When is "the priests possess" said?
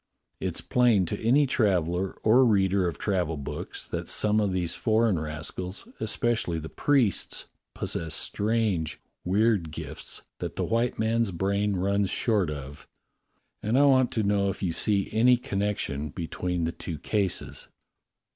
6.57-8.15